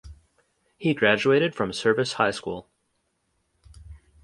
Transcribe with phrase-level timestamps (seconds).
[0.79, 2.67] He graduated from Service High School.